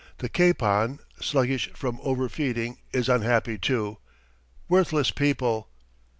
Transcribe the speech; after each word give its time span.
The 0.17 0.29
capon, 0.29 0.97
sluggish 1.19 1.69
from 1.73 1.99
over 2.01 2.27
feeding, 2.27 2.79
is 2.91 3.07
unhappy, 3.07 3.59
too. 3.59 3.99
Worthless 4.67 5.11
people!" 5.11 5.69